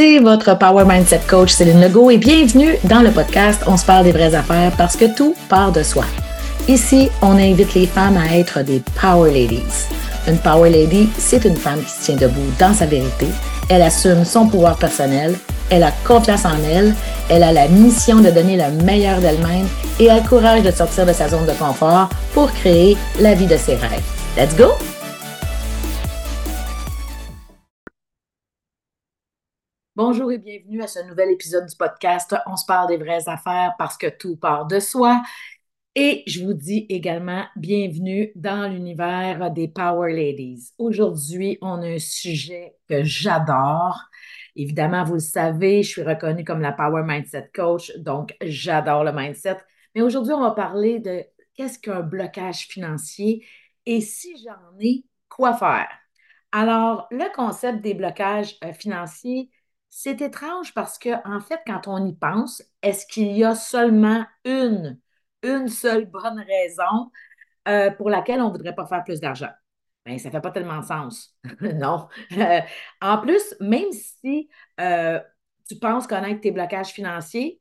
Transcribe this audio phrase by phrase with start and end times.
[0.00, 4.04] c'est votre Power Mindset Coach Céline Legault et bienvenue dans le podcast On se parle
[4.04, 6.04] des vraies affaires parce que tout part de soi.
[6.68, 9.88] Ici, on invite les femmes à être des Power Ladies.
[10.28, 13.26] Une Power Lady, c'est une femme qui se tient debout dans sa vérité.
[13.68, 15.34] Elle assume son pouvoir personnel,
[15.68, 16.94] elle a confiance en elle,
[17.28, 19.66] elle a la mission de donner le meilleur d'elle-même
[19.98, 23.48] et a le courage de sortir de sa zone de confort pour créer la vie
[23.48, 24.04] de ses rêves.
[24.36, 24.74] Let's go!
[29.98, 33.74] Bonjour et bienvenue à ce nouvel épisode du podcast On se parle des vraies affaires
[33.78, 35.20] parce que tout part de soi.
[35.96, 40.70] Et je vous dis également bienvenue dans l'univers des Power Ladies.
[40.78, 43.98] Aujourd'hui, on a un sujet que j'adore.
[44.54, 49.10] Évidemment, vous le savez, je suis reconnue comme la Power Mindset Coach, donc j'adore le
[49.10, 49.58] mindset.
[49.96, 51.24] Mais aujourd'hui, on va parler de
[51.54, 53.44] qu'est-ce qu'un blocage financier
[53.84, 55.88] et si j'en ai, quoi faire.
[56.52, 59.50] Alors, le concept des blocages euh, financiers,
[59.90, 64.26] c'est étrange parce que, en fait, quand on y pense, est-ce qu'il y a seulement
[64.44, 64.98] une,
[65.42, 67.10] une seule bonne raison
[67.68, 69.50] euh, pour laquelle on ne voudrait pas faire plus d'argent?
[70.06, 71.36] Bien, ça ne fait pas tellement de sens.
[71.62, 72.08] non.
[72.38, 72.60] Euh,
[73.02, 74.48] en plus, même si
[74.80, 75.20] euh,
[75.68, 77.60] tu penses connaître tes blocages financiers,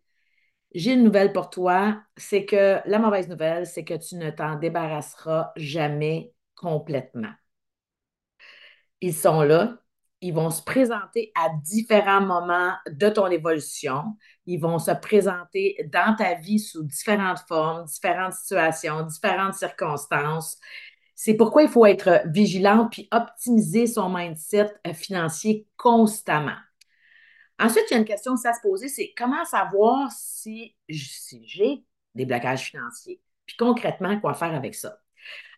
[0.74, 2.02] j'ai une nouvelle pour toi.
[2.18, 7.34] C'est que la mauvaise nouvelle, c'est que tu ne t'en débarrasseras jamais complètement.
[9.02, 9.82] Ils sont là,
[10.22, 14.16] ils vont se présenter à différents moments de ton évolution.
[14.46, 20.58] Ils vont se présenter dans ta vie sous différentes formes, différentes situations, différentes circonstances.
[21.14, 26.58] C'est pourquoi il faut être vigilant puis optimiser son mindset euh, financier constamment.
[27.60, 31.84] Ensuite, il y a une question que ça se poser, c'est comment savoir si, j'ai
[32.14, 33.20] des blocages financiers?
[33.48, 35.00] Puis concrètement, quoi faire avec ça?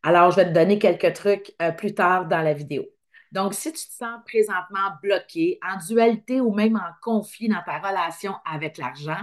[0.01, 2.85] Alors, je vais te donner quelques trucs euh, plus tard dans la vidéo.
[3.31, 7.77] Donc, si tu te sens présentement bloqué, en dualité ou même en conflit dans ta
[7.77, 9.21] relation avec l'argent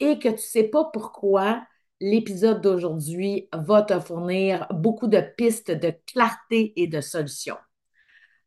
[0.00, 1.62] et que tu ne sais pas pourquoi,
[2.00, 7.58] l'épisode d'aujourd'hui va te fournir beaucoup de pistes de clarté et de solutions.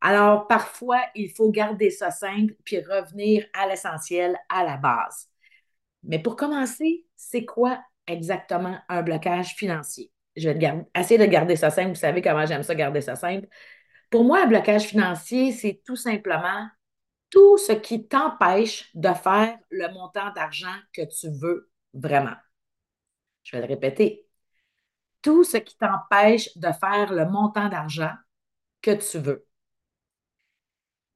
[0.01, 5.29] Alors, parfois, il faut garder ça simple puis revenir à l'essentiel, à la base.
[6.03, 10.11] Mais pour commencer, c'est quoi exactement un blocage financier?
[10.35, 11.89] Je vais essayer de garder ça simple.
[11.89, 13.47] Vous savez comment j'aime ça, garder ça simple.
[14.09, 16.67] Pour moi, un blocage financier, c'est tout simplement
[17.29, 22.35] tout ce qui t'empêche de faire le montant d'argent que tu veux vraiment.
[23.43, 24.27] Je vais le répéter.
[25.21, 28.13] Tout ce qui t'empêche de faire le montant d'argent
[28.81, 29.47] que tu veux.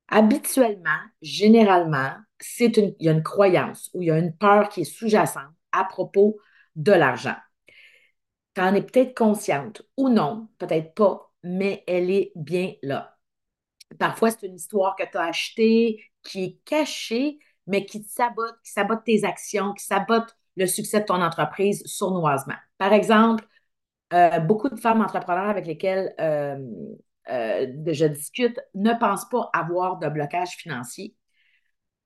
[0.09, 4.69] Habituellement, généralement, c'est une, il y a une croyance ou il y a une peur
[4.69, 6.37] qui est sous-jacente à propos
[6.75, 7.35] de l'argent.
[8.53, 13.17] Tu en es peut-être consciente ou non, peut-être pas, mais elle est bien là.
[13.97, 18.55] Parfois, c'est une histoire que tu as achetée qui est cachée, mais qui te sabote,
[18.63, 22.55] qui sabote tes actions, qui sabote le succès de ton entreprise sournoisement.
[22.77, 23.45] Par exemple,
[24.13, 26.57] euh, beaucoup de femmes entrepreneurs avec lesquelles euh,
[27.29, 31.15] euh, je discute ne pensent pas avoir de blocage financier.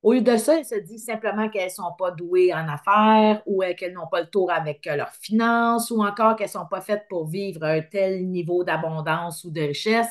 [0.04, 3.42] Au lieu de ça, elles se disent simplement qu'elles ne sont pas douées en affaires
[3.46, 6.68] ou qu'elles n'ont pas le tour avec euh, leurs finances ou encore qu'elles ne sont
[6.68, 10.10] pas faites pour vivre un tel niveau d'abondance ou de richesse.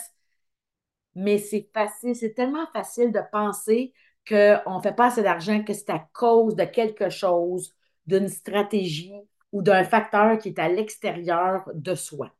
[1.15, 3.93] Mais c'est facile, c'est tellement facile de penser
[4.29, 7.75] qu'on ne fait pas assez d'argent, que c'est à cause de quelque chose,
[8.07, 9.15] d'une stratégie
[9.53, 12.33] ou d'un facteur qui est à l'extérieur de soi.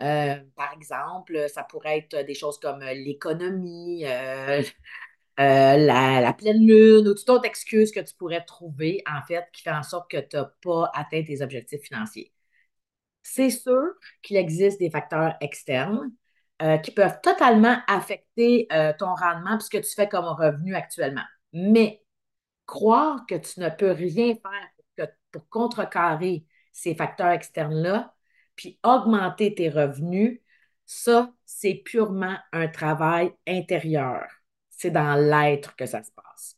[0.00, 4.62] Euh, par exemple, ça pourrait être des choses comme l'économie, euh,
[5.38, 9.62] euh, la, pleine lune ou toute autre excuse que tu pourrais trouver, en fait, qui
[9.62, 12.32] fait en sorte que tu n'as pas atteint tes objectifs financiers.
[13.22, 16.12] C'est sûr qu'il existe des facteurs externes
[16.62, 21.24] euh, qui peuvent totalement affecter euh, ton rendement puisque tu fais comme revenu actuellement.
[21.52, 22.02] Mais
[22.66, 28.14] croire que tu ne peux rien faire pour contrecarrer ces facteurs externes-là,
[28.56, 30.40] puis augmenter tes revenus,
[30.86, 34.24] ça, c'est purement un travail intérieur
[34.78, 36.56] c'est dans l'être que ça se passe.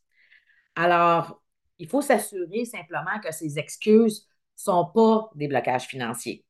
[0.76, 1.43] Alors,
[1.78, 6.44] il faut s'assurer simplement que ces excuses ne sont pas des blocages financiers.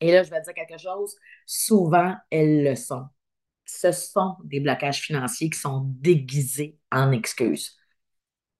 [0.00, 3.06] Et là, je vais dire quelque chose, souvent, elles le sont.
[3.66, 7.78] Ce sont des blocages financiers qui sont déguisés en excuses.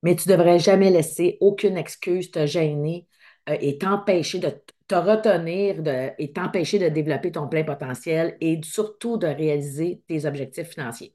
[0.02, 3.08] Mais tu ne devrais jamais laisser aucune excuse te gêner
[3.48, 4.52] euh, et t'empêcher de
[4.88, 5.82] te retenir
[6.18, 11.14] et t'empêcher de développer ton plein potentiel et surtout de réaliser tes objectifs financiers.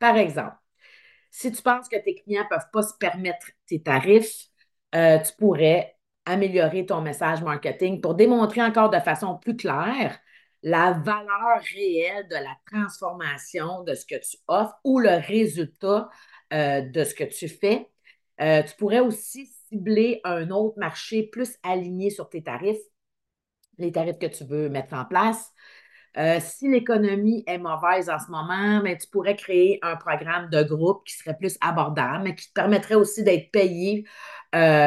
[0.00, 0.56] Par exemple,
[1.30, 4.46] si tu penses que tes clients ne peuvent pas se permettre tes tarifs,
[4.94, 10.18] euh, tu pourrais améliorer ton message marketing pour démontrer encore de façon plus claire
[10.62, 16.10] la valeur réelle de la transformation de ce que tu offres ou le résultat
[16.52, 17.88] euh, de ce que tu fais.
[18.40, 22.78] Euh, tu pourrais aussi cibler un autre marché plus aligné sur tes tarifs,
[23.78, 25.52] les tarifs que tu veux mettre en place.
[26.16, 30.62] Euh, si l'économie est mauvaise en ce moment, mais tu pourrais créer un programme de
[30.62, 34.04] groupe qui serait plus abordable, mais qui te permettrait aussi d'être payé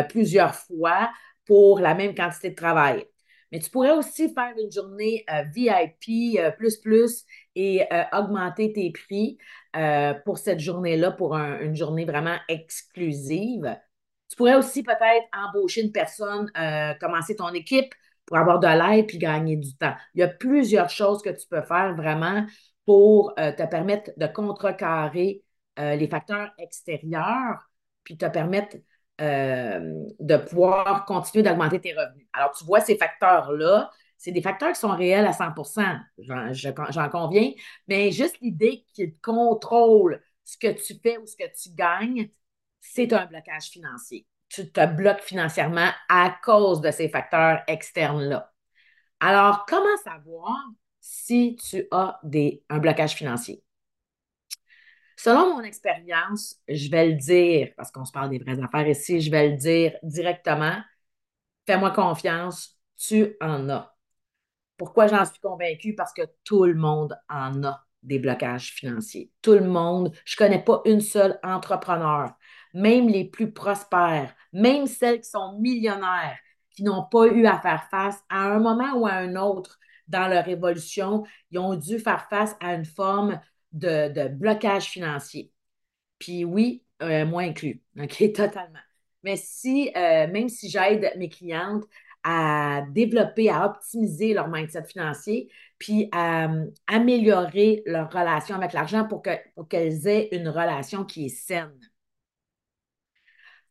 [0.09, 1.09] plusieurs fois
[1.45, 3.05] pour la même quantité de travail.
[3.53, 7.23] Mais tu pourrais aussi faire une journée euh, VIP euh, plus plus
[7.53, 9.37] et euh, augmenter tes prix
[10.25, 13.75] pour cette journée-là, pour une journée vraiment exclusive.
[14.29, 16.51] Tu pourrais aussi peut-être embaucher une personne,
[16.99, 17.91] commencer ton équipe
[18.25, 19.93] pour avoir de l'aide puis gagner du temps.
[20.13, 22.45] Il y a plusieurs choses que tu peux faire vraiment
[22.85, 25.43] pour te permettre de contrecarrer
[25.77, 27.69] les facteurs extérieurs
[28.03, 28.77] puis te permettre
[29.21, 32.27] euh, de pouvoir continuer d'augmenter tes revenus.
[32.33, 37.51] Alors, tu vois, ces facteurs-là, c'est des facteurs qui sont réels à 100% j'en conviens,
[37.87, 42.29] mais juste l'idée qu'ils contrôlent ce que tu fais ou ce que tu gagnes,
[42.79, 44.25] c'est un blocage financier.
[44.53, 48.53] Tu te bloques financièrement à cause de ces facteurs externes-là.
[49.19, 50.55] Alors, comment savoir
[50.99, 53.63] si tu as des, un blocage financier?
[55.17, 59.21] Selon mon expérience, je vais le dire, parce qu'on se parle des vraies affaires ici,
[59.21, 60.75] je vais le dire directement.
[61.65, 63.95] Fais-moi confiance, tu en as.
[64.77, 65.95] Pourquoi j'en suis convaincue?
[65.95, 69.31] Parce que tout le monde en a des blocages financiers.
[69.41, 70.13] Tout le monde.
[70.25, 72.33] Je ne connais pas une seule entrepreneur,
[72.73, 76.37] même les plus prospères, même celles qui sont millionnaires,
[76.71, 80.27] qui n'ont pas eu à faire face à un moment ou à un autre dans
[80.27, 83.39] leur évolution, ils ont dû faire face à une forme
[83.71, 85.51] de, blocage financier.
[86.19, 88.79] Puis oui, euh, moi inclus, OK, totalement.
[89.23, 91.85] Mais si, euh, même si j'aide mes clientes
[92.23, 99.05] à développer, à optimiser leur mindset financier, puis à euh, améliorer leur relation avec l'argent
[99.05, 99.67] pour qu'elles pour
[100.07, 101.77] aient une relation qui est saine.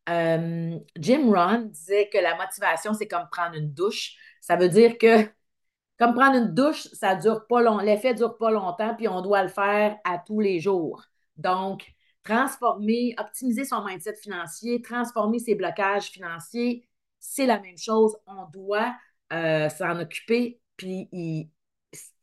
[0.07, 4.17] Jim Ron disait que la motivation, c'est comme prendre une douche.
[4.41, 5.29] Ça veut dire que
[5.99, 9.43] comme prendre une douche, ça dure pas long, l'effet dure pas longtemps, puis on doit
[9.43, 11.05] le faire à tous les jours.
[11.37, 11.87] Donc,
[12.25, 16.89] transformer, optimiser son mindset financier, transformer ses blocages financiers,
[17.19, 18.17] c'est la même chose.
[18.27, 18.95] On doit
[19.33, 21.09] euh, s'en occuper, puis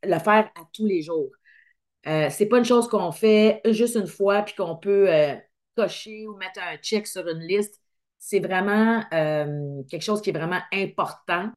[0.02, 1.30] le faire à tous les jours.
[2.06, 5.34] Euh, c'est pas une chose qu'on fait juste une fois, puis qu'on peut euh,
[5.76, 7.80] cocher ou mettre un check sur une liste.
[8.18, 11.52] C'est vraiment quelque chose qui est vraiment important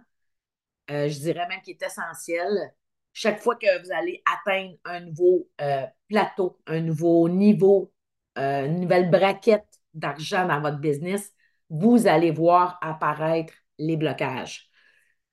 [0.91, 2.73] euh, je dirais même qu'il est essentiel.
[3.13, 7.93] Chaque fois que vous allez atteindre un nouveau euh, plateau, un nouveau niveau,
[8.37, 11.31] euh, une nouvelle braquette d'argent dans votre business,
[11.69, 14.69] vous allez voir apparaître les blocages.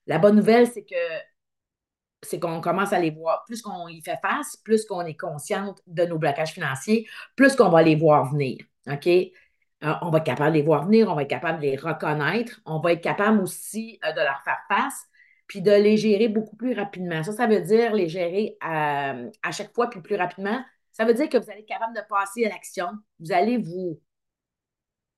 [0.06, 0.94] La bonne nouvelle, c'est que
[2.22, 3.44] c'est qu'on commence à les voir.
[3.46, 7.70] Plus qu'on y fait face, plus qu'on est consciente de nos blocages financiers, plus qu'on
[7.70, 8.58] va les voir venir.
[8.87, 9.08] OK?
[9.82, 12.61] on va être capable de les voir venir, on va être capable de les reconnaître,
[12.67, 15.06] on va être capable aussi de leur faire face,
[15.46, 17.22] puis de les gérer beaucoup plus rapidement.
[17.22, 19.16] Ça, ça veut dire les gérer à,
[19.52, 20.62] chaque fois, puis plus rapidement.
[20.93, 22.88] Ça veut dire que vous allez être capable de passer à l'action.
[23.19, 24.00] Vous allez vous,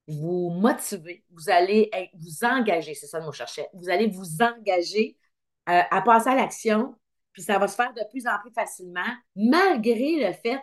[0.06, 3.69] vous motiver, vous allez vous engager, c'est ça le mot que je cherchais.
[3.75, 5.16] Vous allez vous engager
[5.69, 6.94] euh, à passer à l'action,
[7.32, 9.01] puis ça va se faire de plus en plus facilement,
[9.36, 10.63] malgré le fait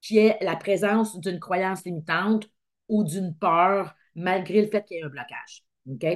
[0.00, 2.48] qu'il y ait la présence d'une croyance limitante
[2.88, 5.64] ou d'une peur, malgré le fait qu'il y ait un blocage.
[5.90, 6.06] OK?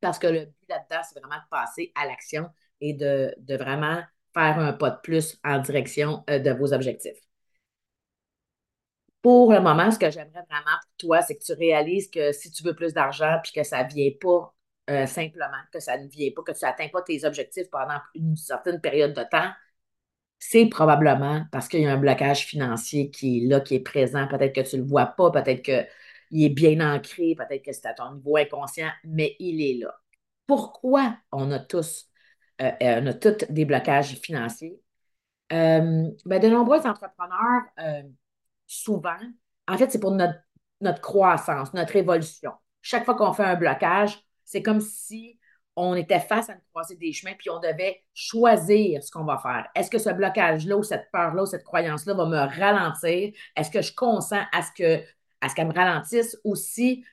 [0.00, 2.48] Parce que le but là-dedans, c'est vraiment de passer à l'action
[2.80, 7.18] et de, vraiment faire un pas de plus en direction euh, de vos objectifs.
[9.22, 12.50] Pour le moment, ce que j'aimerais vraiment pour toi, c'est que tu réalises que si
[12.50, 14.54] tu veux plus d'argent puis que ça ne vient pas
[14.90, 18.36] euh, simplement, que ça ne vient pas, que tu n'atteins pas tes objectifs pendant une
[18.36, 19.50] certaine période de temps,
[20.38, 24.26] c'est probablement parce qu'il y a un blocage financier qui est là, qui est présent.
[24.26, 25.86] Peut-être que tu ne le vois pas, peut-être que
[26.30, 29.94] il est bien ancré, peut-être que c'est à ton niveau inconscient, mais il est là.
[30.46, 32.08] Pourquoi on a tous,
[32.62, 34.80] euh, euh, on a tous des blocages financiers?
[35.50, 37.62] Ben, de nombreux entrepreneurs,
[38.66, 39.18] souvent,
[39.66, 40.38] en fait, c'est pour notre,
[40.80, 42.52] notre croissance, notre évolution.
[42.82, 45.38] Chaque fois qu'on fait un blocage, c'est comme si
[45.76, 49.38] on était face à une croisée des chemins, puis on devait choisir ce qu'on va
[49.38, 49.68] faire.
[49.76, 53.32] Est-ce que ce blocage-là ou cette peur-là ou cette croyance-là va me ralentir?
[53.56, 55.04] Est-ce que je consens à ce que
[55.40, 56.36] à ce qu'elle me ralentisse?
[56.42, 57.04] Ou si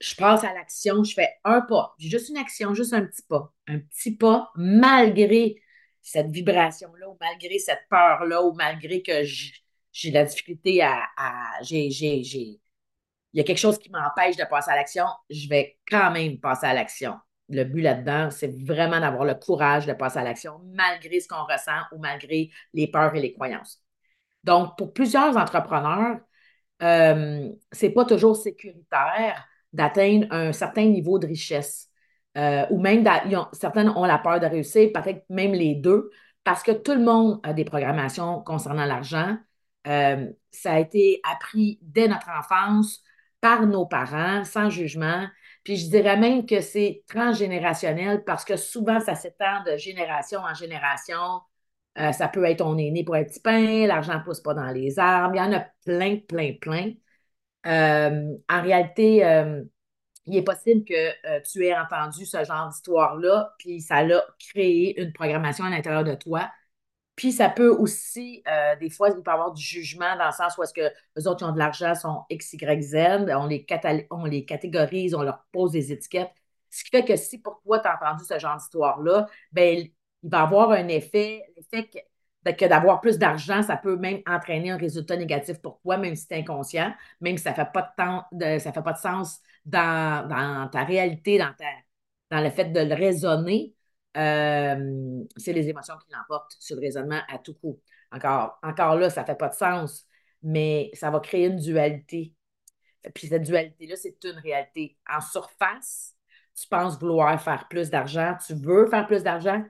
[0.00, 1.94] je passe à l'action, je fais un pas.
[1.98, 3.52] Juste une action, juste un petit pas.
[3.66, 5.62] Un petit pas malgré
[6.02, 11.08] cette vibration-là ou malgré cette peur-là ou malgré que j'ai la difficulté à.
[11.62, 12.60] j'ai,
[13.32, 16.38] il y a quelque chose qui m'empêche de passer à l'action, je vais quand même
[16.38, 17.14] passer à l'action.
[17.48, 21.44] Le but là-dedans, c'est vraiment d'avoir le courage de passer à l'action malgré ce qu'on
[21.44, 23.82] ressent ou malgré les peurs et les croyances.
[24.44, 26.18] Donc, pour plusieurs entrepreneurs,
[26.82, 31.88] euh, c'est pas toujours sécuritaire d'atteindre un certain niveau de richesse.
[32.38, 33.04] Euh, ou même,
[33.52, 36.10] certaines ont la peur de réussir, peut-être même les deux,
[36.44, 39.36] parce que tout le monde a des programmations concernant l'argent.
[39.86, 43.02] Euh, ça a été appris dès notre enfance
[43.40, 45.26] par nos parents, sans jugement.
[45.64, 50.54] Puis je dirais même que c'est transgénérationnel parce que souvent, ça s'étend de génération en
[50.54, 51.40] génération.
[51.98, 54.54] Euh, ça peut être on est né pour être petit pain, l'argent ne pousse pas
[54.54, 55.34] dans les arbres.
[55.34, 56.92] Il y en a plein, plein, plein.
[57.66, 59.62] Euh, en réalité, euh,
[60.26, 65.12] il est possible que tu aies entendu ce genre d'histoire-là, puis ça l'a créé une
[65.12, 66.48] programmation à l'intérieur de toi
[67.20, 70.32] puis ça peut aussi, euh, des fois, il peut y avoir du jugement dans le
[70.32, 72.96] sens où est-ce que les autres qui ont de l'argent sont X, Y, Z,
[73.36, 73.66] on les,
[74.10, 76.30] on les catégorise, on leur pose des étiquettes.
[76.70, 79.90] Ce qui fait que si pour toi, tu as entendu ce genre d'histoire-là, ben,
[80.22, 81.90] il va avoir un effet, l'effet
[82.42, 86.26] que, d'avoir plus d'argent, ça peut même entraîner un résultat négatif pour toi, même si
[86.26, 87.94] tu es inconscient, même si ça ne fait, pas
[88.32, 91.66] de, ça fait pas de sens dans, dans ta réalité, dans, ta,
[92.30, 93.74] dans le fait de le raisonner.
[94.14, 97.80] C'est les émotions qui l'emportent sur le raisonnement à tout coup.
[98.12, 100.06] Encore, encore là, ça ne fait pas de sens,
[100.42, 102.34] mais ça va créer une dualité.
[103.14, 104.98] Puis cette dualité-là, c'est une réalité.
[105.08, 106.14] En surface,
[106.54, 109.64] tu penses vouloir faire plus d'argent, tu veux faire plus d'argent,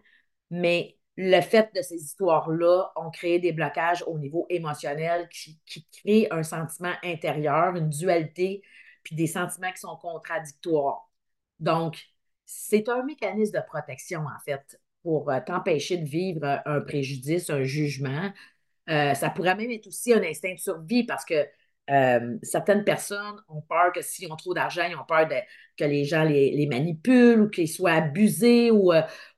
[0.51, 5.87] mais le fait de ces histoires-là ont créé des blocages au niveau émotionnel qui, qui
[5.93, 8.63] créent un sentiment intérieur, une dualité,
[9.03, 11.11] puis des sentiments qui sont contradictoires.
[11.59, 12.03] Donc,
[12.53, 17.63] c'est un mécanisme de protection, en fait, pour euh, t'empêcher de vivre un préjudice, un
[17.63, 18.31] jugement.
[18.89, 21.47] Euh, ça pourrait même être aussi un instinct de survie parce que
[21.91, 25.29] euh, certaines personnes ont peur que s'ils ont trop d'argent, ils ont peur
[25.77, 28.93] que les gens les, manipulent ou qu'ils soient abusés ou,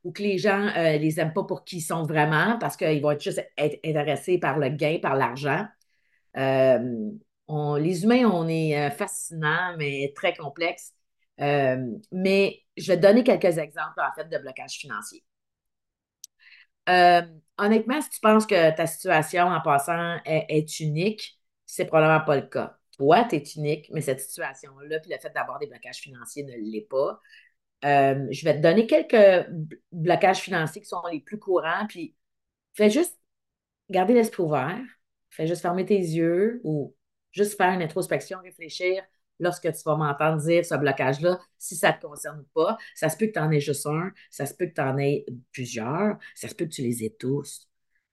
[0.05, 3.01] ou, que les gens ne les aiment pas pour qui ils sont vraiment parce qu'ils
[3.01, 5.67] vont être juste être intéressés par le gain, par l'argent.
[6.35, 10.95] les humains, on est fascinants, mais très complexes.
[11.39, 15.25] mais je vais te donner quelques exemples, en fait, de blocage financier.
[16.89, 17.23] Euh,
[17.59, 22.43] honnêtement, si tu penses que ta situation en passant est, unique, c'est probablement pas le
[22.43, 22.77] cas.
[22.97, 26.55] Toi, tu es unique, mais cette situation-là, puis le fait d'avoir des blocages financiers ne
[26.57, 27.21] l'est pas.
[27.85, 29.49] Euh, je vais te donner quelques
[29.91, 32.15] blocages financiers qui sont les plus courants, puis
[32.75, 33.19] fais juste
[33.91, 34.81] garder l'esprit ouvert,
[35.31, 36.95] fais juste fermer tes yeux ou
[37.33, 39.03] juste faire une introspection, réfléchir
[39.43, 43.27] lorsque tu vas m'entendre dire ce blocage-là, si ça te concerne pas, ça se peut
[43.27, 46.49] que tu en aies juste un, ça se peut que tu en aies plusieurs, ça
[46.49, 47.69] se peut que tu les aies tous.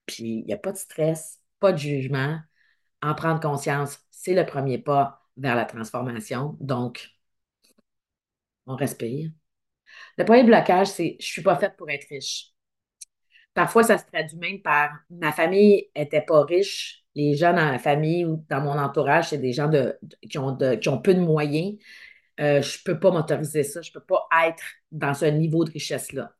[0.05, 2.39] Puis il n'y a pas de stress, pas de jugement.
[3.01, 6.57] En prendre conscience, c'est le premier pas vers la transformation.
[6.59, 7.09] Donc,
[8.65, 9.31] on respire.
[10.17, 12.53] Le premier blocage, c'est je ne suis pas faite pour être riche.
[13.53, 17.79] Parfois, ça se traduit même par ma famille n'était pas riche, les gens dans la
[17.79, 19.69] famille ou dans mon entourage, c'est des gens
[20.29, 21.77] qui, ont qui ont peu de moyens.
[22.39, 23.81] Euh, je ne peux pas m'autoriser ça.
[23.81, 26.33] Je ne peux pas être dans ce niveau de richesse-là.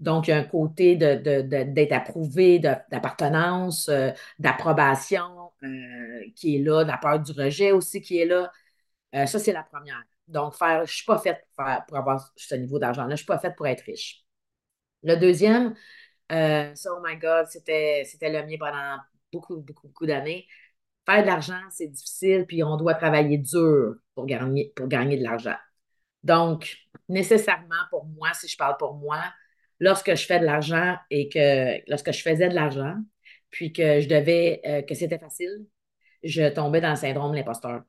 [0.00, 6.82] Donc, il y a un côté d'être approuvé, d'appartenance, euh, d'approbation euh, qui est là,
[6.84, 8.50] de la peur du rejet aussi qui est là.
[9.26, 10.02] ça, c'est la première.
[10.26, 13.08] Donc, faire, je ne suis pas faite pour, pour, avoir ce niveau d'argent-là.
[13.08, 14.24] Je ne suis pas faite pour être riche.
[15.04, 15.74] Le deuxième,
[16.28, 18.98] ça, oh my God, c'était le mien pendant
[19.34, 20.46] beaucoup, beaucoup, beaucoup d'années.
[21.06, 25.22] Faire de l'argent, c'est difficile, puis on doit travailler dur pour gagner, pour gagner de
[25.22, 25.56] l'argent.
[26.22, 26.76] Donc,
[27.08, 29.22] nécessairement pour moi, si je parle pour moi,
[29.80, 32.96] lorsque je fais de l'argent et que lorsque je faisais de l'argent,
[33.50, 35.66] puis que je devais, euh, que c'était facile,
[36.22, 37.82] je tombais dans le syndrome de l'imposteur.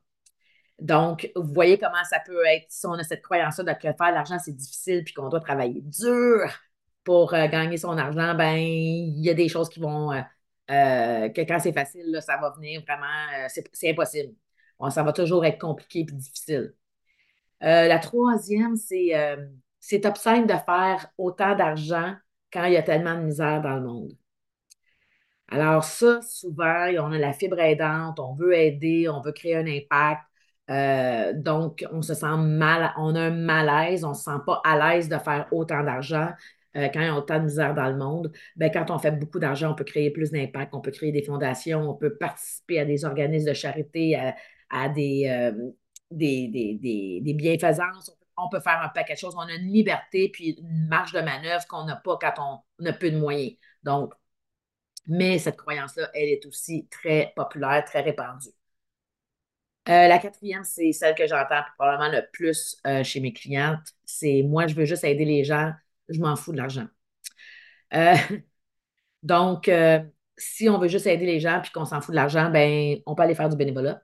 [0.78, 4.10] Donc, vous voyez comment ça peut être si on a cette croyance-là de que faire
[4.10, 6.50] de l'argent, c'est difficile, puis qu'on doit travailler dur
[7.04, 10.20] pour euh, gagner son argent, ben il y a des choses qui vont euh,
[10.70, 13.06] euh, que quand c'est facile, ça va venir vraiment,
[13.38, 14.34] euh, c'est impossible.
[14.90, 16.74] ça va toujours être compliqué et difficile.
[17.62, 19.12] Euh, la troisième, c'est
[19.80, 22.16] c'est obscène de faire autant d'argent
[22.52, 24.12] quand il y a tellement de misère dans le monde.
[25.48, 29.66] Alors ça, souvent, on a la fibre aidante, on veut aider, on veut créer un
[29.66, 30.22] impact.
[31.44, 34.76] donc, on se sent mal, on a un malaise, on ne se sent pas à
[34.94, 36.30] l'aise de faire autant d'argent.
[36.76, 39.12] Euh, quand il y a autant de misère dans le monde, ben, quand on fait
[39.12, 42.80] beaucoup d'argent, on peut créer plus d'impact, on peut créer des fondations, on peut participer
[42.80, 44.16] à des organismes de charité,
[44.70, 45.70] à, des, euh,
[46.10, 46.48] des,
[47.22, 48.14] des, bienfaisances.
[48.36, 49.34] On peut faire un paquet de choses.
[49.36, 52.92] On a une liberté puis une marge de manœuvre qu'on n'a pas quand on, a
[52.92, 53.56] peu de moyens.
[53.82, 54.12] Donc,
[55.06, 58.48] mais cette croyance-là, elle est aussi très populaire, très répandue.
[59.88, 63.94] Euh, la quatrième, c'est celle que j'entends probablement le plus chez mes clientes.
[64.04, 65.72] C'est moi, je veux juste aider les gens
[66.08, 66.86] je m'en fous de l'argent.
[67.94, 68.14] Euh,
[69.22, 70.00] donc, euh,
[70.36, 73.14] si on veut juste aider les gens puis qu'on s'en fout de l'argent, ben, on
[73.14, 74.02] peut aller faire du bénévolat.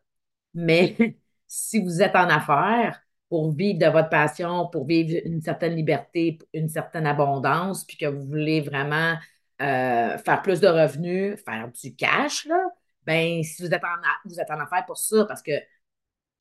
[0.55, 0.97] Mais
[1.47, 6.39] si vous êtes en affaires pour vivre de votre passion, pour vivre une certaine liberté,
[6.53, 9.17] une certaine abondance, puis que vous voulez vraiment
[9.63, 12.63] euh, faire plus de revenus, faire du cash, là,
[13.05, 15.53] ben, si vous êtes en, vous êtes en affaires pour ça, parce que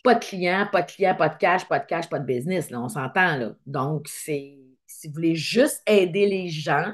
[0.03, 2.69] pas de clients, pas de clients, pas de cash, pas de cash, pas de business,
[2.69, 3.51] là, on s'entend, là.
[3.65, 4.57] Donc, c'est,
[5.00, 6.93] si vous voulez juste aider les gens,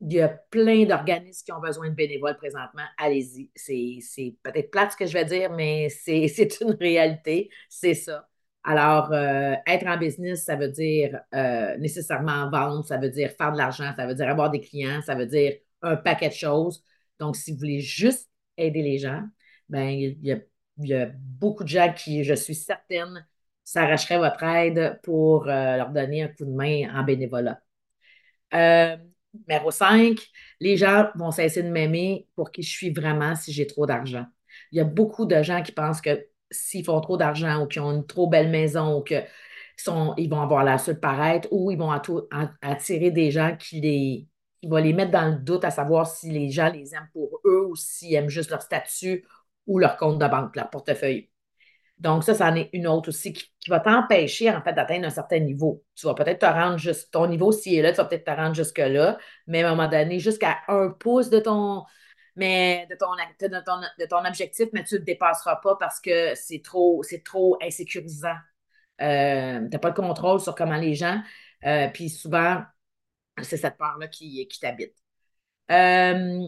[0.00, 2.84] il y a plein d'organismes qui ont besoin de bénévoles présentement.
[2.98, 3.50] Allez-y.
[3.54, 7.50] C'est peut-être plate ce que je vais dire, mais c'est une réalité.
[7.68, 8.28] C'est ça.
[8.64, 13.52] Alors, euh, être en business, ça veut dire euh, nécessairement vendre, ça veut dire faire
[13.52, 16.82] de l'argent, ça veut dire avoir des clients, ça veut dire un paquet de choses.
[17.20, 19.22] Donc, si vous voulez juste aider les gens,
[19.68, 20.38] ben, il y a,
[20.78, 23.24] il y a beaucoup de gens qui, je suis certaine,
[23.66, 27.60] s'arracheraient votre aide pour euh, leur donner un coup de main en bénévolat.
[28.54, 28.96] Euh,
[29.34, 30.18] numéro 5,
[30.60, 34.24] les gens vont cesser de m'aimer pour qui je suis vraiment si j'ai trop d'argent.
[34.72, 37.82] Il y a beaucoup de gens qui pensent que s'ils font trop d'argent ou qu'ils
[37.82, 39.26] ont une trop belle maison ou qu'ils
[40.16, 41.90] ils vont avoir la seule paraître ou ils vont
[42.62, 44.28] attirer des gens qui les
[44.62, 47.40] qui vont les mettre dans le doute à savoir si les gens les aiment pour
[47.44, 49.26] eux ou s'ils aiment juste leur statut
[49.66, 51.28] ou leur compte de banque, leur portefeuille.
[51.98, 55.40] Donc, ça, c'en est une autre aussi qui, va t'empêcher, en fait, d'atteindre un certain
[55.40, 55.82] niveau.
[55.94, 58.30] Tu vas peut-être te rendre juste, ton niveau, s'il est là, tu vas peut-être te
[58.30, 61.84] rendre jusque-là, mais à un moment donné, jusqu'à un pouce de ton,
[62.36, 63.08] mais de ton,
[63.48, 67.58] de ton, objectif, mais tu ne le dépasseras pas parce que c'est trop, c'est trop
[67.62, 68.36] insécurisant.
[69.00, 71.20] Euh, tu n'as pas le contrôle sur comment les gens,
[71.64, 72.62] euh, puis souvent,
[73.42, 74.94] c'est cette part-là qui, qui t'habite.
[75.70, 76.40] Euh,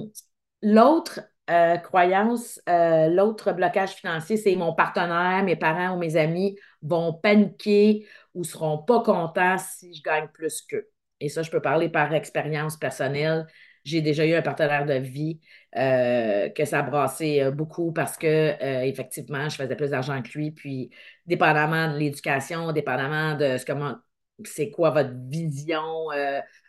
[0.62, 6.59] l'autre, euh, croyance, euh, l'autre blocage financier, c'est mon partenaire, mes parents ou mes amis
[6.83, 10.88] vont paniquer ou seront pas contents si je gagne plus qu'eux.
[11.21, 13.47] Et ça, je peux parler par expérience personnelle.
[13.85, 15.40] J'ai déjà eu un partenaire de vie
[15.76, 20.51] euh, que ça brassait beaucoup parce que effectivement, je faisais plus d'argent que lui.
[20.51, 20.90] Puis,
[21.27, 23.96] dépendamment de l'éducation, dépendamment de ce comment
[24.44, 25.85] c'est quoi votre vision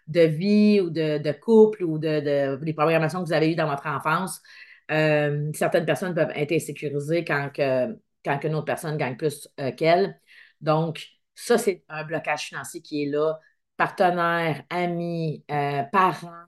[0.09, 3.87] de vie ou de, couple ou de, des programmations que vous avez eues dans votre
[3.87, 4.41] enfance,
[4.91, 7.95] euh, certaines personnes peuvent être insécurisées quand, que,
[8.47, 10.19] une autre personne gagne plus euh, qu'elle.
[10.61, 13.39] Donc, ça, c'est un blocage financier qui est là.
[13.77, 16.45] Partenaires, amis, euh, parents,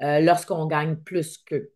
[0.00, 1.72] lorsqu'on gagne plus qu'eux.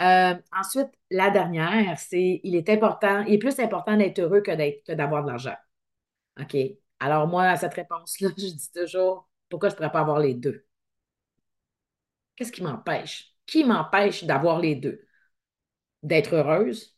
[0.00, 5.22] ensuite, la dernière, c'est il est important, il est plus important d'être heureux que d'avoir
[5.24, 5.56] de l'argent.
[6.40, 6.56] OK?
[7.00, 10.34] Alors, moi, à cette réponse-là, je dis toujours pourquoi je ne pourrais pas avoir les
[10.34, 10.66] deux?
[12.36, 13.35] Qu'est-ce qui m'empêche?
[13.46, 15.06] Qui m'empêche d'avoir les deux?
[16.02, 16.96] D'être heureuse,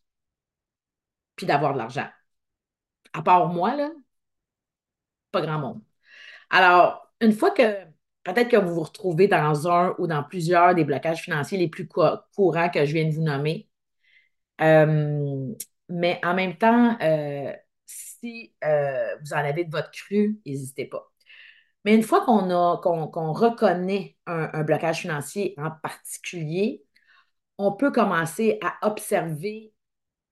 [1.37, 2.09] puis d'avoir de l'argent.
[3.13, 3.91] À part moi, là,
[5.31, 5.83] pas grand monde.
[6.51, 7.63] Alors, une fois que
[8.25, 11.89] peut-être que vous vous retrouvez dans un ou dans plusieurs des blocages financiers les plus
[11.89, 13.69] courants que je viens de vous nommer,
[14.61, 15.55] euh,
[15.89, 17.53] mais en même temps, euh,
[17.87, 21.11] si euh, vous en avez de votre cru, n'hésitez pas.
[21.85, 26.85] Mais une fois qu'on a, qu'on, reconnaît un, blocage financier en particulier,
[27.57, 29.73] on peut commencer à observer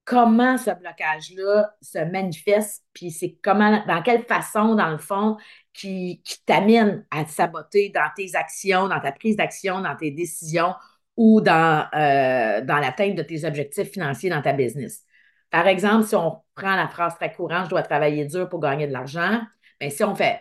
[0.05, 5.37] comment ce blocage-là se manifeste, puis c'est comment, dans quelle façon, dans le fond,
[5.73, 10.75] qui, t'amène à te saboter dans tes actions, dans ta prise d'action, dans tes décisions
[11.17, 15.05] ou dans, euh, dans l'atteinte de tes objectifs financiers dans ta business.
[15.51, 18.87] Par exemple, si on prend la phrase très courante, je dois travailler dur pour gagner
[18.87, 19.41] de l'argent,
[19.81, 20.41] bien, si on fait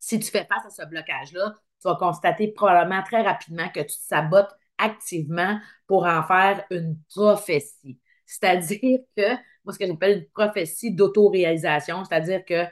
[0.00, 3.86] si tu fais face à ce blocage-là, tu vas constater probablement très rapidement que tu
[3.86, 7.98] te sabotes activement pour en faire une prophétie.
[8.26, 9.28] C'est-à-dire que,
[9.64, 12.64] moi, ce que j'appelle une prophétie d'autoréalisation, c'est-à-dire que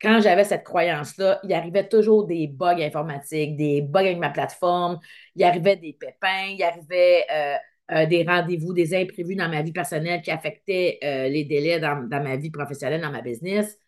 [0.00, 5.00] quand j'avais cette croyance-là, il arrivait toujours des bugs informatiques, des bugs avec ma plateforme,
[5.34, 7.56] il arrivait des pépins, il arrivait euh,
[7.92, 12.06] euh, des rendez-vous, des imprévus dans ma vie personnelle qui affectaient euh, les délais dans,
[12.10, 13.78] ma vie professionnelle, dans ma business.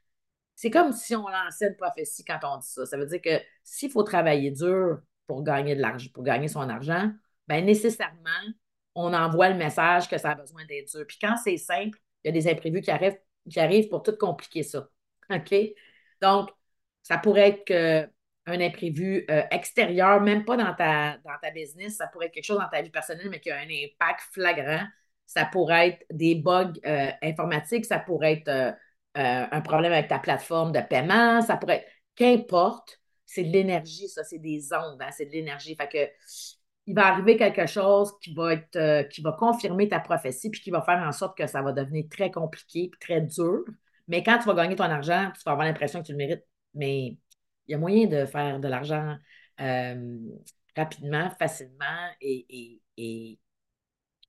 [0.59, 2.85] C'est comme si on lançait une prophétie quand on dit ça.
[2.85, 6.68] Ça veut dire que s'il faut travailler dur pour gagner de l'argent, pour gagner son
[6.68, 7.12] argent,
[7.47, 8.42] bien nécessairement,
[8.97, 11.07] on envoie le message que ça a besoin d'être dur.
[11.07, 14.16] Puis quand c'est simple, il y a des imprévus qui arrivent, qui arrivent pour tout
[14.16, 14.88] compliquer ça.
[15.31, 15.55] OK?
[16.21, 16.51] Donc,
[17.05, 18.11] ça pourrait être
[18.47, 22.42] un imprévu euh, extérieur, même pas dans ta, dans ta business, ça pourrait être quelque
[22.42, 24.85] chose dans ta vie personnelle, mais qui a un impact flagrant.
[25.25, 28.77] Ça pourrait être des bugs euh, informatiques, ça pourrait être
[29.18, 34.09] euh, un problème avec ta plateforme de paiement, ça pourrait être, qu'importe, c'est de l'énergie,
[34.09, 35.74] ça, c'est des ondes, hein, c'est de l'énergie.
[35.74, 36.09] Fait que
[36.87, 40.61] il va arriver quelque chose qui va être, euh, qui va confirmer ta prophétie, puis
[40.61, 43.64] qui va faire en sorte que ça va devenir très compliqué, puis très dur.
[44.07, 46.46] Mais quand tu vas gagner ton argent, tu vas avoir l'impression que tu le mérites.
[46.74, 47.18] Mais
[47.66, 49.16] il y a moyen de faire de l'argent
[49.61, 50.18] euh,
[50.76, 52.81] rapidement, facilement et,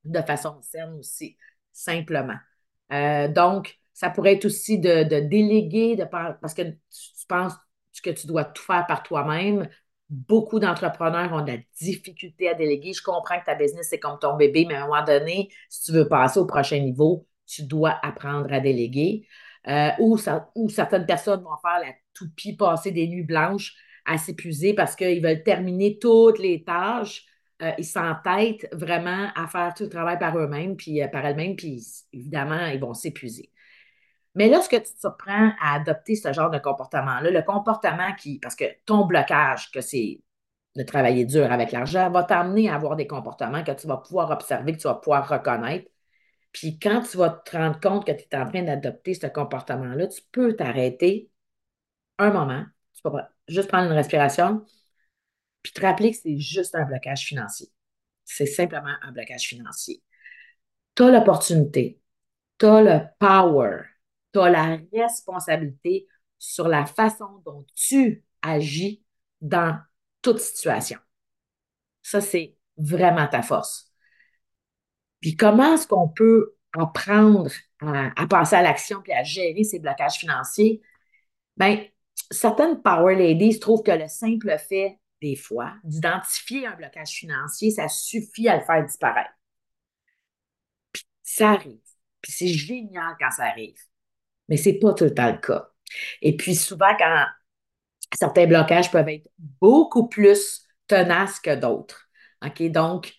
[0.04, 1.36] de façon saine aussi.
[1.72, 2.38] simplement.
[2.90, 7.52] Donc, ça pourrait être aussi de, déléguer, parce que tu penses
[8.02, 9.68] que tu dois tout faire par toi-même.
[10.08, 12.94] Beaucoup d'entrepreneurs ont de la difficulté à déléguer.
[12.94, 15.84] Je comprends que ta business, c'est comme ton bébé, mais à un moment donné, si
[15.84, 19.28] tu veux passer au prochain niveau, tu dois apprendre à déléguer.
[19.68, 24.96] Euh, ou, certaines personnes vont faire la toupie, passer des nuits blanches à s'épuiser parce
[24.96, 27.26] qu'ils veulent terminer toutes les tâches.
[27.60, 31.54] Euh, ils s'entêtent vraiment à faire tout le travail par eux-mêmes, puis euh, par elles-mêmes,
[31.54, 31.84] puis
[32.14, 33.50] évidemment, ils vont s'épuiser.
[34.34, 38.54] Mais lorsque tu te surprends à adopter ce genre de comportement-là, le comportement qui, parce
[38.54, 40.20] que ton blocage, que c'est
[40.76, 44.30] de travailler dur avec l'argent, va t'amener à avoir des comportements que tu vas pouvoir
[44.30, 45.90] observer, que tu vas pouvoir reconnaître.
[46.52, 50.06] Puis quand tu vas te rendre compte que tu es en train d'adopter ce comportement-là,
[50.06, 51.30] tu peux t'arrêter
[52.18, 52.64] un moment,
[52.94, 53.10] tu peux
[53.48, 54.64] juste prendre une respiration,
[55.62, 57.70] puis te rappeler que c'est juste un blocage financier.
[58.24, 60.02] C'est simplement un blocage financier.
[60.94, 62.00] Tu as l'opportunité,
[62.58, 63.89] tu as le power,
[64.32, 66.06] tu as la responsabilité
[66.38, 69.02] sur la façon dont tu agis
[69.40, 69.78] dans
[70.22, 70.98] toute situation.
[72.02, 73.92] Ça, c'est vraiment ta force.
[75.20, 80.16] Puis comment est-ce qu'on peut apprendre à, passer à l'action puis à gérer ces blocages
[80.16, 80.80] financiers?
[81.56, 81.84] Bien,
[82.30, 87.88] certaines Power Ladies trouvent que le simple fait, des fois, d'identifier un blocage financier, ça
[87.88, 89.34] suffit à le faire disparaître.
[90.92, 91.80] Puis ça arrive.
[92.22, 93.76] Puis c'est génial quand ça arrive.
[94.50, 95.70] Mais ce n'est pas tout le temps le cas.
[96.20, 97.24] Et puis souvent, quand
[98.14, 102.08] certains blocages peuvent être beaucoup plus tenaces que d'autres.
[102.44, 102.62] OK?
[102.70, 103.14] Donc,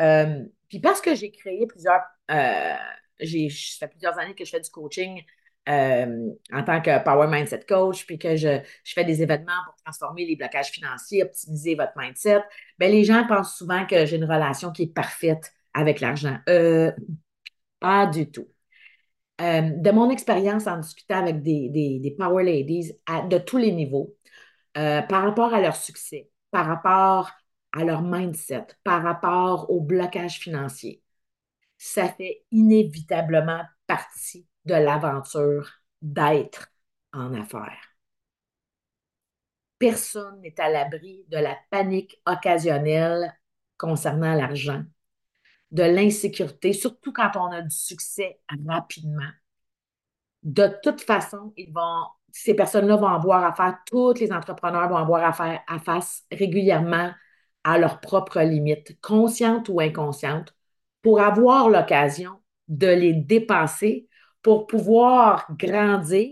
[0.00, 2.74] euh, puis parce que j'ai créé plusieurs, euh,
[3.20, 5.22] j'ai, ça fait plusieurs années que je fais du coaching
[5.68, 10.24] euh, en tant que Power Mindset Coach, puis que je, fais des événements pour transformer
[10.24, 12.42] les blocages financiers, optimiser votre mindset,
[12.78, 16.38] bien, les gens pensent souvent que j'ai une relation qui est parfaite avec l'argent.
[17.80, 18.48] Pas du tout.
[19.40, 22.92] Euh, de mon expérience en discutant avec des, Power Ladies
[23.28, 24.16] de tous les niveaux,
[24.74, 27.30] par rapport à leur succès, par rapport
[27.72, 31.02] à leur mindset, par rapport au blocage financier,
[31.78, 35.70] ça fait inévitablement partie de l'aventure
[36.02, 36.68] d'être
[37.12, 37.96] en affaires.
[39.78, 43.38] Personne n'est à l'abri de la panique occasionnelle
[43.76, 44.82] concernant l'argent,
[45.70, 49.30] de l'insécurité, surtout quand on a du succès rapidement.
[50.42, 51.52] De toute façon,
[52.30, 57.10] ces personnes-là vont avoir affaire, tous les entrepreneurs vont avoir affaire à face régulièrement
[57.64, 60.54] à leurs propres limites, conscientes ou inconscientes,
[61.02, 62.32] pour avoir l'occasion
[62.68, 64.08] de les dépasser
[64.42, 66.30] pour pouvoir grandir,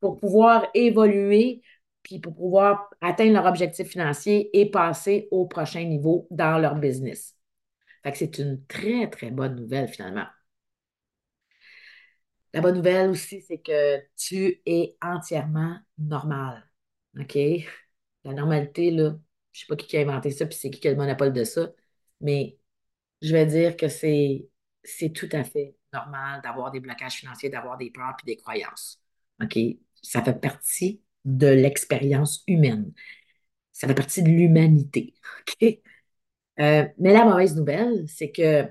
[0.00, 1.62] pour pouvoir évoluer,
[2.02, 7.34] puis pour pouvoir atteindre leur objectif financier et passer au prochain niveau dans leur business.
[8.04, 10.26] Fait que c'est une très, très bonne nouvelle finalement.
[12.52, 16.64] La bonne nouvelle aussi, c'est que tu es entièrement normal.
[17.18, 17.36] OK?
[18.24, 19.10] La normalité, là,
[19.52, 21.32] je ne sais pas qui a inventé ça, puis c'est qui qui a le monopole
[21.32, 21.72] de ça,
[22.20, 22.58] mais
[23.22, 24.48] je vais dire que c'est,
[25.14, 29.00] tout à fait normal d'avoir des blocages financiers, d'avoir des peurs puis des croyances.
[29.42, 29.58] OK?
[30.02, 32.92] Ça fait partie de l'expérience humaine.
[33.72, 35.14] Ça fait partie de l'humanité.
[36.60, 38.68] Euh, mais la mauvaise nouvelle, c'est que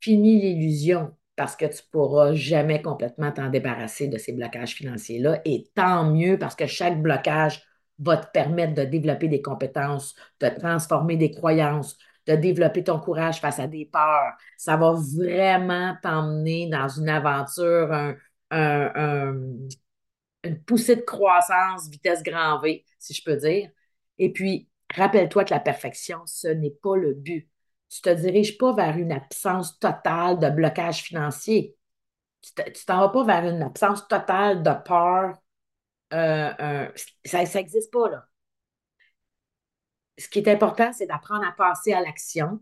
[0.00, 5.40] fini l'illusion parce que tu ne pourras jamais complètement t'en débarrasser de ces blocages financiers-là.
[5.44, 7.62] Et tant mieux parce que chaque blocage
[7.98, 11.96] va te permettre de développer des compétences, de transformer des croyances,
[12.26, 14.34] de développer ton courage face à des peurs.
[14.56, 18.16] Ça va vraiment t'emmener dans une aventure,
[18.50, 19.68] une
[20.66, 23.70] poussée de croissance, vitesse grand V, si je peux dire.
[24.18, 27.48] Et puis, rappelle-toi que la perfection, ce n'est pas le but.
[27.88, 31.76] Tu ne te diriges pas vers une absence totale de blocage financier.
[32.42, 35.36] Tu t'en vas pas vers une absence totale de peur.
[36.12, 36.88] Euh,
[37.24, 38.28] ça n'existe pas, là
[40.18, 42.60] ce qui est important, c'est d'apprendre à passer à l'action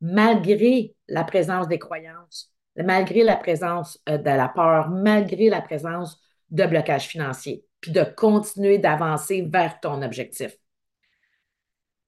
[0.00, 6.20] malgré la présence des croyances, malgré la présence euh, de la peur, malgré la présence
[6.50, 10.56] de blocage financier, puis de continuer d'avancer vers ton objectif.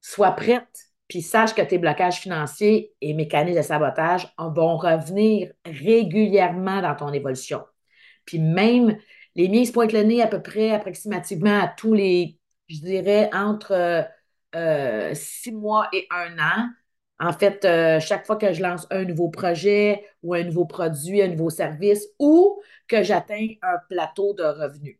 [0.07, 6.79] Sois prête, puis sache que tes blocages financiers et mécaniques de sabotage vont revenir régulièrement
[6.79, 7.63] dans ton évolution.
[8.23, 8.99] Puis même,
[9.33, 12.37] les miens se pointent le nez à peu près approximativement à tous les,
[12.69, 14.03] je dirais, entre euh,
[14.53, 16.69] euh, six mois et un an.
[17.19, 21.23] En fait, euh, chaque fois que je lance un nouveau projet ou un nouveau produit,
[21.23, 24.99] un nouveau service ou que j'atteins un plateau de revenus.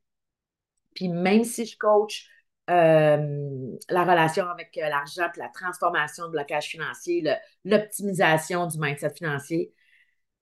[0.95, 2.27] Puis même si je coach
[2.69, 7.23] euh, la relation avec l'argent, puis la transformation de blocage financier,
[7.63, 9.73] l'optimisation du mindset financier,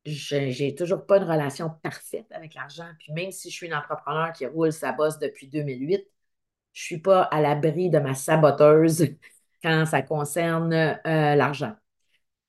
[0.05, 2.87] j'ai toujours pas une relation parfaite avec l'argent.
[2.99, 6.05] Puis même si je suis une entrepreneur qui roule sa bosse depuis 2008,
[6.73, 9.07] je suis pas à l'abri de ma saboteuse
[9.63, 11.73] quand ça concerne euh, l'argent.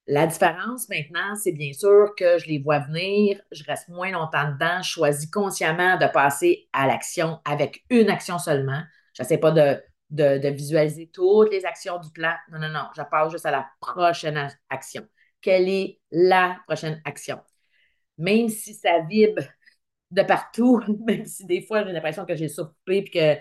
[0.07, 4.53] La différence maintenant, c'est bien sûr que je les vois venir, je reste moins longtemps
[4.53, 8.83] dedans, je choisis consciemment de passer à l'action avec une action seulement.
[9.15, 12.35] Je n'essaie pas de, de, visualiser toutes les actions du plan.
[12.51, 15.07] Non, non, non, je passe juste à la prochaine action.
[15.41, 17.41] Quelle est la prochaine action?
[18.19, 19.43] Même si ça vibre
[20.11, 23.41] de partout, même si des fois j'ai l'impression que j'ai soufflé et que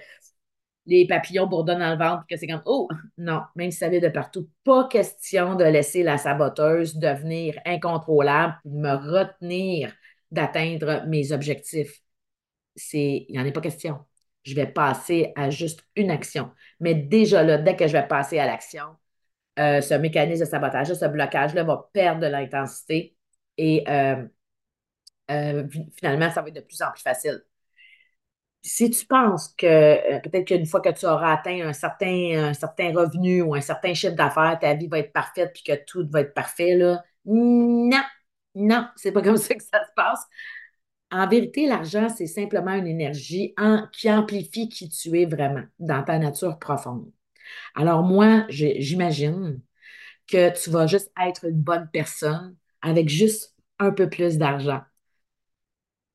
[0.86, 4.00] les papillons bourdonnent dans le ventre, que c'est comme Oh, non, même si ça vient
[4.00, 9.94] de partout, pas question de laisser la saboteuse devenir incontrôlable, de me retenir
[10.32, 12.02] d'atteindre mes objectifs.
[12.94, 14.06] Il n'y en a pas question.
[14.44, 16.52] Je vais passer à juste une action.
[16.80, 18.96] Mais déjà là, dès que je vais passer à l'action,
[19.60, 23.16] euh, ce mécanisme de sabotage, ce blocage-là va perdre de l'intensité
[23.58, 24.26] et euh,
[25.32, 27.44] euh, finalement, ça va être de plus en plus facile
[28.62, 32.94] si tu penses que peut-être qu'une fois que tu auras atteint un certain, un certain
[32.94, 36.22] revenu ou un certain chiffre d'affaires, ta vie va être parfaite puis que tout va
[36.22, 38.02] être parfait, là, non,
[38.56, 40.22] non, c'est pas comme ça que ça se passe.
[41.14, 43.54] En vérité, l'argent, c'est simplement une énergie
[43.92, 47.12] qui amplifie qui tu es vraiment dans ta nature profonde.
[47.76, 49.62] Alors moi, j'imagine
[50.28, 54.82] que tu vas juste être une bonne personne avec juste un peu plus d'argent.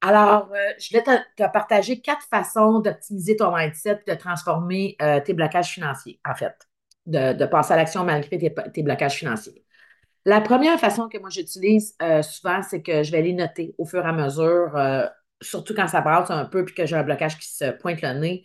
[0.01, 5.21] Alors, euh, je vais te, partager quatre façons d'optimiser ton mindset et de transformer euh,
[5.21, 6.57] tes blocages financiers, en fait,
[7.07, 9.65] de, passer à l'action malgré tes, blocages financiers.
[10.25, 13.85] La première façon que moi j'utilise euh, souvent, c'est que je vais les noter au
[13.85, 14.79] fur et à mesure,
[15.41, 18.13] surtout quand ça brasse un peu puis que j'ai un blocage qui se pointe le
[18.15, 18.45] nez.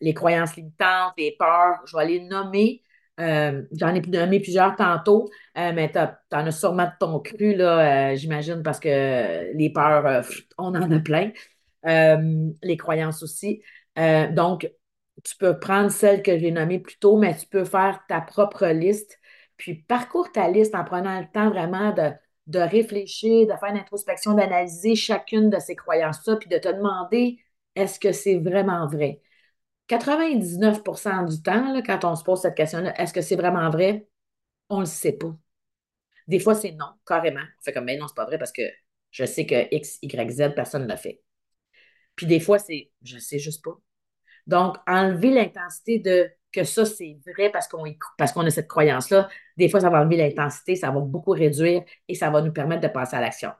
[0.00, 2.82] les croyances limitantes, les peurs, je vais les nommer
[3.20, 7.54] euh, j'en ai nommé plusieurs tantôt, euh, mais tu en as sûrement de ton cru,
[7.54, 10.24] là, euh, j'imagine, parce que les peurs,
[10.56, 11.32] on en a plein.
[12.62, 13.62] les croyances aussi.
[13.96, 14.70] donc,
[15.24, 18.66] tu peux prendre celle que j'ai nommée plus tôt, mais tu peux faire ta propre
[18.68, 19.17] liste.
[19.58, 24.32] Puis, parcours ta liste en prenant le temps vraiment de, réfléchir, de faire une introspection,
[24.34, 27.38] d'analyser chacune de ces croyances-là, puis de te demander
[27.74, 29.20] est-ce que c'est vraiment vrai?
[29.88, 34.08] 99% du temps, quand on se pose cette question-là, est-ce que c'est vraiment vrai?
[34.70, 35.36] On ne le sait pas.
[36.26, 37.40] Des fois, c'est non, carrément.
[37.40, 38.62] On fait comme, mais non, c'est pas vrai parce que
[39.10, 41.22] je sais que X, Y, Z, personne ne l'a fait.
[42.16, 43.78] Puis des fois, c'est, je ne sais juste pas.
[44.46, 47.84] Donc, enlever l'intensité de que ça, c'est vrai parce qu'on
[48.18, 51.84] parce qu'on a cette croyance-là, des fois, ça va enlever l'intensité, ça va beaucoup réduire
[52.08, 53.50] et ça va nous permettre de passer à l'action.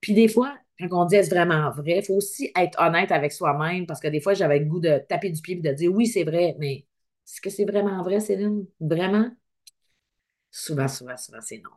[0.00, 3.32] Puis des fois, quand on dit est-ce vraiment vrai, il faut aussi être honnête avec
[3.32, 5.92] soi-même parce que des fois, j'avais le goût de taper du pied et de dire
[5.92, 6.86] oui, c'est vrai, mais
[7.26, 8.66] est-ce que c'est vraiment vrai, Céline?
[8.80, 9.30] Vraiment?
[10.50, 11.70] Souvent, souvent, souvent, c'est non.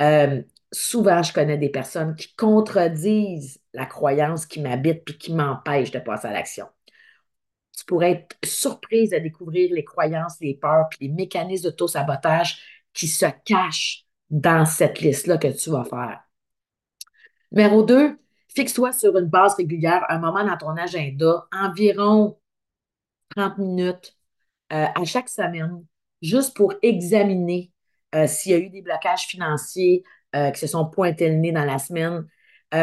[0.00, 5.90] Euh, souvent, je connais des personnes qui contredisent la croyance qui m'habite puis qui m'empêche
[5.92, 6.66] de passer à l'action.
[7.76, 12.60] Tu pourrais être surprise de découvrir les croyances, les peurs puis les mécanismes d'auto-sabotage
[12.92, 16.22] qui se cachent dans cette liste-là que tu vas faire.
[17.50, 22.38] Numéro 2, fixe-toi sur une base régulière un moment dans ton agenda, environ
[23.30, 24.16] 30 minutes
[24.72, 25.84] euh, à chaque semaine,
[26.22, 27.72] juste pour examiner
[28.14, 31.52] euh, s'il y a eu des blocages financiers euh, qui se sont pointés le nez
[31.52, 32.26] dans la semaine.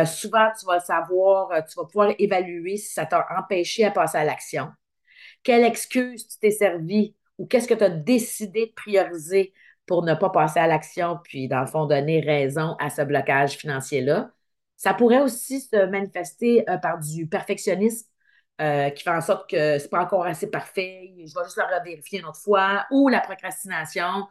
[0.06, 4.24] souvent, tu vas savoir, tu vas pouvoir évaluer si ça t'a empêché à passer à
[4.24, 4.70] l'action.
[5.44, 9.54] Quelle excuse tu t'es servi ou qu'est-ce que tu as décidé de prioriser
[9.88, 13.58] pour ne pas passer à l'action, puis dans le fond, donner raison à ce blocage
[13.58, 14.32] financier-là?
[14.78, 18.08] Ça pourrait aussi se manifester euh, par du perfectionnisme
[18.62, 21.84] euh, qui fait en sorte que c'est pas encore assez parfait, je vais juste le
[21.84, 24.28] vérifier une autre fois, ou la procrastination.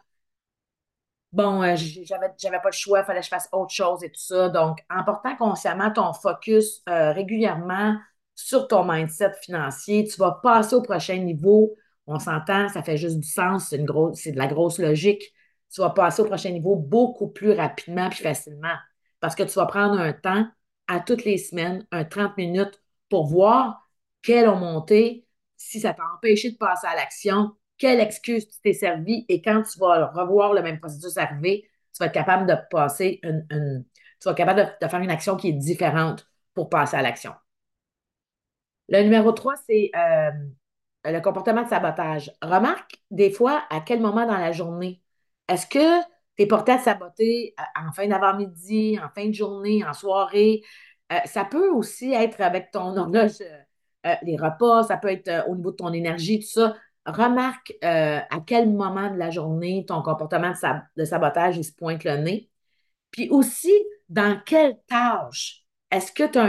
[1.33, 4.11] Bon, euh, j'avais, j'avais pas le choix, il fallait que je fasse autre chose et
[4.11, 4.49] tout ça.
[4.49, 7.97] Donc, en portant consciemment ton focus régulièrement
[8.45, 11.77] sur ton mindset financier, tu vas passer au prochain niveau.
[12.07, 15.23] On s'entend, ça fait juste du sens, c'est, de la grosse logique.
[15.73, 18.77] Tu vas passer au prochain niveau beaucoup plus rapidement et facilement
[19.21, 20.47] parce que tu vas prendre un temps
[20.89, 23.89] à toutes les semaines, un 30 minutes, pour voir
[24.23, 25.27] quelles ont monté,
[25.57, 29.63] si ça t'a empêché de passer à l'action, quelle excuse tu t'es servi et quand
[29.63, 33.85] tu vas revoir le même processus arriver, tu vas être capable de passer une,
[34.21, 37.33] tu vas être capable de, faire une action qui est différente pour passer à l'action.
[38.91, 40.31] Le numéro 3, c'est euh,
[41.05, 42.33] le comportement de sabotage.
[42.43, 45.01] Remarque des fois à quel moment dans la journée?
[45.49, 46.01] Est-ce que
[46.37, 50.63] tu es porté à saboter euh, en fin d'avant-midi, en fin de journée, en soirée?
[51.13, 53.39] Euh, ça peut aussi être avec ton horloge,
[54.23, 56.75] les repas, ça peut être au niveau de ton énergie, tout ça.
[57.07, 60.53] Remarque à quel moment de la journée ton comportement
[60.97, 62.51] de, sabotage se pointe le nez.
[63.11, 63.73] Puis aussi,
[64.09, 65.60] dans quelle tâche?
[65.91, 66.49] Est-ce que tu as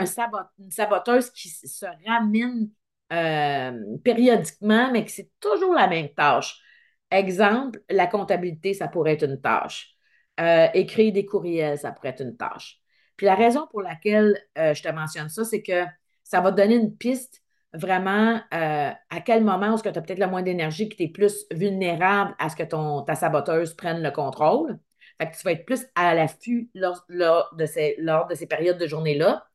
[0.59, 2.69] une saboteuse qui se ramène
[3.11, 6.61] euh, périodiquement, mais que c'est toujours la même tâche?
[7.09, 9.95] Exemple, la comptabilité, ça pourrait être une tâche.
[10.39, 12.79] Euh, écrire des courriels, ça pourrait être une tâche.
[13.17, 15.85] Puis la raison pour laquelle euh, je te mentionne ça, c'est que
[16.23, 17.41] ça va te donner une piste
[17.73, 21.07] vraiment à quel moment est-ce que tu as peut-être le moins d'énergie, que tu es
[21.07, 24.77] plus vulnérable à ce que ton, ta saboteuse prenne le contrôle.
[25.21, 27.05] Fait que tu vas être plus à l'affût lors,
[27.53, 29.47] de ces, lors de ces périodes de journée-là.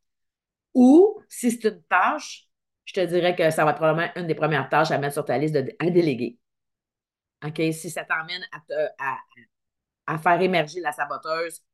[0.75, 2.47] Ou si c'est une tâche,
[2.85, 5.25] je te dirais que ça va être probablement une des premières tâches à mettre sur
[5.25, 6.39] ta liste à déléguer.
[7.45, 7.61] OK?
[7.73, 8.47] Si ça t'emmène
[9.01, 9.17] à,
[10.07, 11.65] à, faire émerger la saboteuse,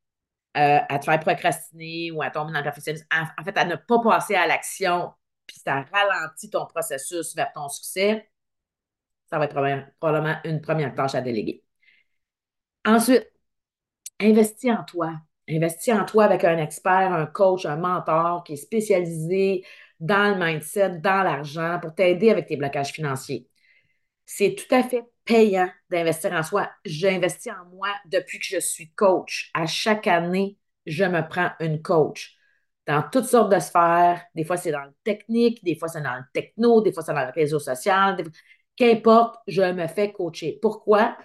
[0.57, 3.77] euh, à te faire procrastiner ou à tomber dans le perfectionnisme, en, fait, à ne
[3.77, 5.13] pas passer à l'action,
[5.47, 8.31] puis ça ralentit ton processus vers ton succès,
[9.29, 11.63] ça va être probablement une première tâche à déléguer.
[12.87, 13.32] Ensuite,
[14.23, 15.15] investis en toi.
[15.49, 19.65] Investis en toi avec un expert, un coach, un mentor qui est spécialisé
[20.01, 23.49] dans le mindset, dans l'argent pour t'aider avec tes blocages financiers.
[24.27, 26.71] C'est tout à fait payant d'investir en soi.
[26.85, 29.51] J'investis en moi depuis que je suis coach.
[29.55, 32.37] À chaque année, je me prends une coach
[32.87, 34.23] dans toutes sortes de sphères.
[34.35, 37.15] Des fois, c'est dans le technique, des fois, c'est dans le techno, des fois, c'est
[37.15, 38.17] dans le réseau social.
[38.77, 40.59] Qu'importe, je me fais coacher.
[40.61, 41.17] Pourquoi?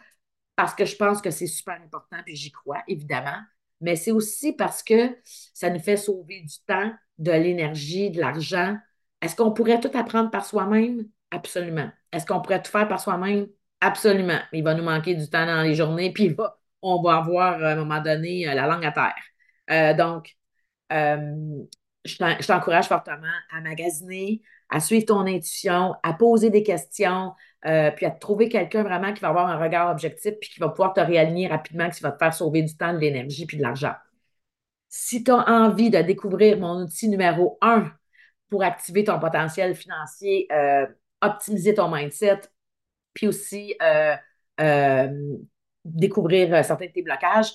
[0.57, 3.37] Parce que je pense que c'est super important, puis j'y crois, évidemment.
[3.79, 8.75] Mais c'est aussi parce que ça nous fait sauver du temps, de l'énergie, de l'argent.
[9.21, 11.07] Est-ce qu'on pourrait tout apprendre par soi-même?
[11.29, 11.91] Absolument.
[12.11, 13.47] Est-ce qu'on pourrait tout faire par soi-même?
[13.81, 14.39] Absolument.
[14.51, 16.35] Il va nous manquer du temps dans les journées, puis
[16.81, 19.23] on va avoir à un moment donné euh, la langue à terre.
[19.69, 20.35] Euh, donc,
[20.91, 21.65] euh,
[22.03, 28.11] je t'encourage fortement à magasiner, à suivre ton intuition, à poser des questions, puis à
[28.11, 31.47] trouver quelqu'un vraiment qui va avoir un regard objectif, puis qui va pouvoir te réaligner
[31.47, 33.93] rapidement, qui va te faire sauver du temps, de l'énergie, puis de l'argent.
[34.89, 37.91] Si tu as envie de découvrir mon outil numéro un
[38.49, 40.47] pour activer ton potentiel financier,
[41.21, 42.41] optimiser ton mindset,
[43.17, 44.15] puis aussi euh,
[44.61, 45.37] euh,
[45.83, 47.51] découvrir euh, certains de tes blocages,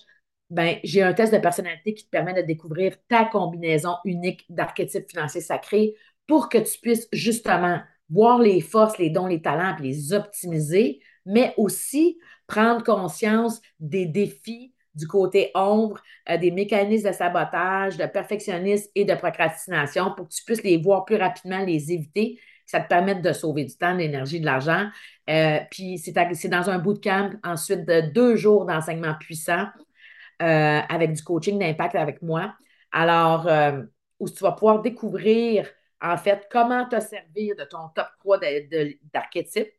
[0.50, 5.08] ben, j'ai un test de personnalité qui te permet de découvrir ta combinaison unique d'archétypes
[5.08, 5.94] financiers sacrés
[6.26, 7.80] pour que tu puisses justement
[8.12, 14.06] voir les forces, les dons, les talents, puis les optimiser, mais aussi prendre conscience des
[14.06, 20.34] défis du côté ombre, des mécanismes de sabotage, de perfectionnisme et de procrastination pour que
[20.34, 22.38] tu puisses les voir plus rapidement, les éviter
[22.72, 24.88] ça te permet de sauver du temps, de l'énergie, de l'argent.
[25.28, 29.66] Euh, puis c'est dans un bootcamp, ensuite de deux jours d'enseignement puissant
[30.40, 32.54] euh, avec du coaching d'impact avec moi.
[32.90, 33.82] Alors, euh,
[34.18, 35.68] où tu vas pouvoir découvrir
[36.02, 38.40] en fait comment te servir de ton top 3
[39.12, 39.72] d'archétypes,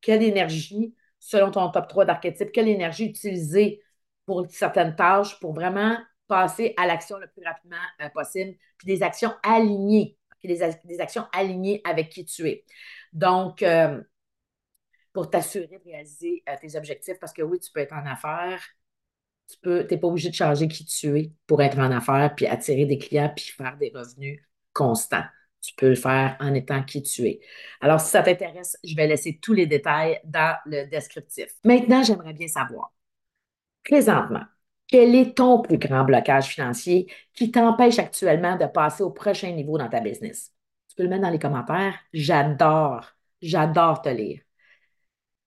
[0.00, 3.82] quelle énergie, selon ton top 3 d'archétypes, quelle énergie utiliser
[4.26, 5.96] pour certaines tâches pour vraiment
[6.28, 7.76] passer à l'action le plus rapidement
[8.12, 12.64] possible, puis des actions alignées des, actions alignées avec qui tu es.
[13.12, 14.00] Donc, euh,
[15.12, 18.62] pour t'assurer de réaliser euh, tes objectifs, parce que oui, tu peux être en affaires,
[19.48, 22.86] tu n'es pas obligé de changer qui tu es pour être en affaires, puis attirer
[22.86, 24.40] des clients, puis faire des revenus
[24.72, 25.24] constants.
[25.68, 27.40] Tu peux le faire en étant qui tu es.
[27.82, 31.48] Alors, si ça t'intéresse, je vais laisser tous les détails dans le descriptif.
[31.62, 32.90] Maintenant, j'aimerais bien savoir,
[33.84, 34.44] présentement,
[34.86, 39.76] quel est ton plus grand blocage financier qui t'empêche actuellement de passer au prochain niveau
[39.76, 40.54] dans ta business?
[40.88, 41.98] Tu peux le mettre dans les commentaires.
[42.14, 44.40] J'adore, j'adore te lire.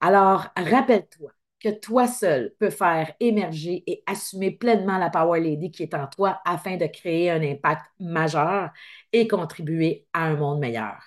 [0.02, 1.32] Alors, rappelle-toi
[1.62, 6.08] que toi seul peux faire émerger et assumer pleinement la Power Lady qui est en
[6.08, 8.72] toi afin de créer un impact majeur
[9.14, 10.98] et contribuer à un monde meilleur.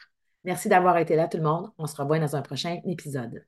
[0.45, 1.71] Merci d'avoir été là tout le monde.
[1.79, 3.45] On se revoit dans un prochain épisode.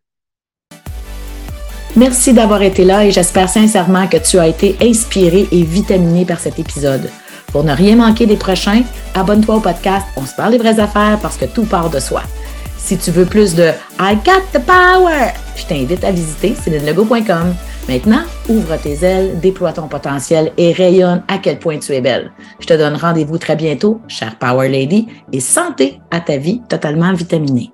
[1.94, 6.40] Merci d'avoir été là et j'espère sincèrement que tu as été inspiré et vitaminé par
[6.40, 7.08] cet épisode.
[7.52, 8.82] Pour ne rien manquer des prochains,
[9.14, 12.22] abonne-toi au podcast On se parle des vraies affaires parce que tout part de soi.
[12.86, 17.52] Si tu veux plus de I got the power, je t'invite à visiter célinelego.com.
[17.88, 22.30] Maintenant, ouvre tes ailes, déploie ton potentiel et rayonne à quel point tu es belle.
[22.60, 27.12] Je te donne rendez-vous très bientôt, chère Power Lady, et santé à ta vie totalement
[27.12, 27.72] vitaminée.